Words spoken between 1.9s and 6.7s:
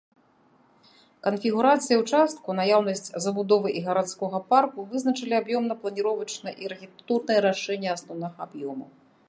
ўчастку, наяўнасць забудовы і гарадскога парку вызначылі аб'ёмна-планіровачнае